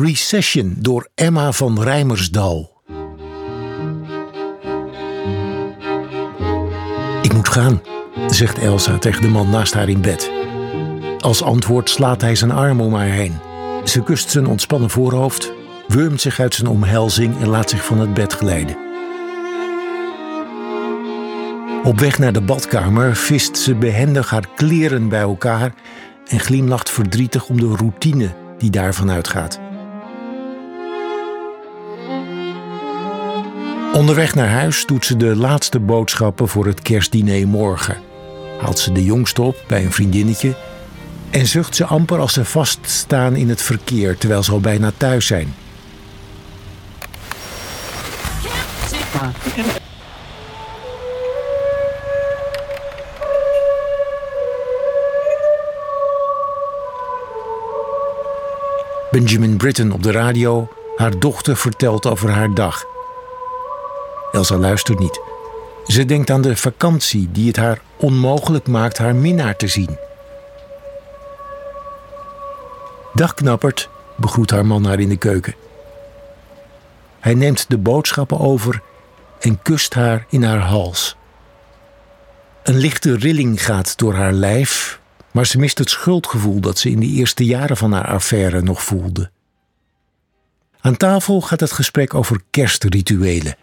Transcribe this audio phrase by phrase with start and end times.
[0.00, 2.82] Recession door Emma van Rijmersdal.
[7.22, 7.82] Ik moet gaan,
[8.28, 10.30] zegt Elsa tegen de man naast haar in bed.
[11.18, 13.38] Als antwoord slaat hij zijn arm om haar heen.
[13.84, 15.52] Ze kust zijn ontspannen voorhoofd,
[15.88, 18.76] wurmt zich uit zijn omhelzing en laat zich van het bed glijden.
[21.84, 25.74] Op weg naar de badkamer vist ze behendig haar kleren bij elkaar
[26.26, 29.61] en glimlacht verdrietig om de routine die daarvan uitgaat.
[33.92, 37.96] Onderweg naar huis doet ze de laatste boodschappen voor het kerstdiner morgen.
[38.60, 40.54] Haalt ze de jongste op bij een vriendinnetje
[41.30, 45.26] en zucht ze amper als ze vaststaan in het verkeer terwijl ze al bijna thuis
[45.26, 45.54] zijn.
[59.10, 60.68] Benjamin Britten op de radio.
[60.96, 62.84] Haar dochter vertelt over haar dag.
[64.32, 65.20] Elsa luistert niet.
[65.86, 69.98] Ze denkt aan de vakantie die het haar onmogelijk maakt haar minnaar te zien.
[73.14, 75.54] Dag knappert, begroet haar man haar in de keuken.
[77.20, 78.82] Hij neemt de boodschappen over
[79.40, 81.16] en kust haar in haar hals.
[82.62, 87.00] Een lichte rilling gaat door haar lijf, maar ze mist het schuldgevoel dat ze in
[87.00, 89.30] de eerste jaren van haar affaire nog voelde.
[90.80, 93.56] Aan tafel gaat het gesprek over kerstrituelen.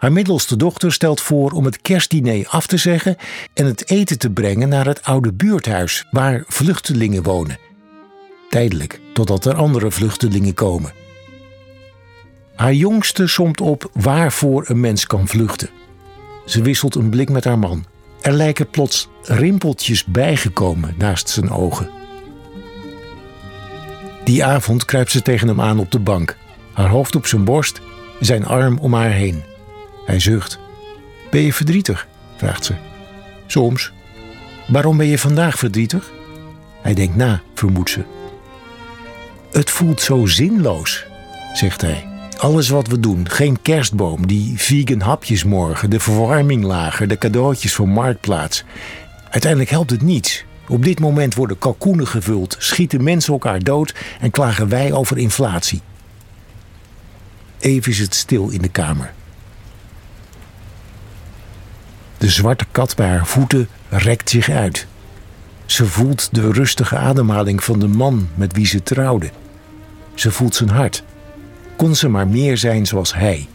[0.00, 3.16] Haar middelste dochter stelt voor om het kerstdiner af te zeggen
[3.54, 7.58] en het eten te brengen naar het oude buurthuis waar vluchtelingen wonen.
[8.48, 10.92] Tijdelijk, totdat er andere vluchtelingen komen.
[12.54, 15.70] Haar jongste somt op waarvoor een mens kan vluchten.
[16.46, 17.84] Ze wisselt een blik met haar man.
[18.20, 21.90] Er lijken plots rimpeltjes bijgekomen naast zijn ogen.
[24.24, 26.36] Die avond kruipt ze tegen hem aan op de bank,
[26.72, 27.80] haar hoofd op zijn borst,
[28.20, 29.49] zijn arm om haar heen.
[30.06, 30.58] Hij zucht.
[31.30, 32.06] Ben je verdrietig?
[32.36, 32.74] vraagt ze.
[33.46, 33.92] Soms.
[34.66, 36.10] Waarom ben je vandaag verdrietig?
[36.82, 38.04] Hij denkt na, vermoedt ze.
[39.52, 41.04] Het voelt zo zinloos,
[41.52, 42.08] zegt hij.
[42.36, 47.74] Alles wat we doen, geen kerstboom, die vegan hapjes morgen, de verwarming lager, de cadeautjes
[47.74, 48.64] voor Marktplaats.
[49.30, 50.44] Uiteindelijk helpt het niets.
[50.68, 55.80] Op dit moment worden kalkoenen gevuld, schieten mensen elkaar dood en klagen wij over inflatie.
[57.58, 59.12] Even is het stil in de kamer.
[62.18, 64.86] De zwarte kat bij haar voeten rekt zich uit.
[65.66, 69.30] Ze voelt de rustige ademhaling van de man met wie ze trouwde.
[70.14, 71.02] Ze voelt zijn hart.
[71.76, 73.48] Kon ze maar meer zijn zoals hij.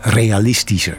[0.00, 0.96] Realistischer.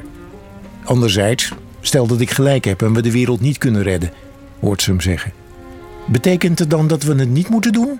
[0.83, 1.51] Anderzijds,
[1.81, 4.11] stel dat ik gelijk heb en we de wereld niet kunnen redden,
[4.59, 5.31] hoort ze hem zeggen.
[6.07, 7.99] Betekent het dan dat we het niet moeten doen?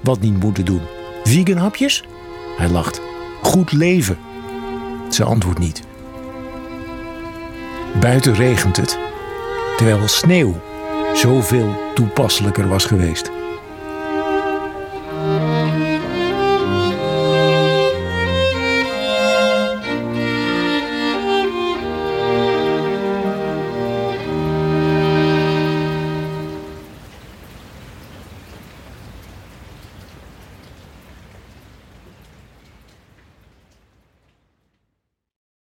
[0.00, 0.80] Wat niet moeten doen?
[1.24, 2.04] Vegan hapjes?
[2.56, 3.00] Hij lacht.
[3.42, 4.18] Goed leven.
[5.10, 5.82] Ze antwoordt niet.
[8.00, 8.98] Buiten regent het,
[9.76, 10.54] terwijl sneeuw
[11.14, 13.41] zoveel toepasselijker was geweest.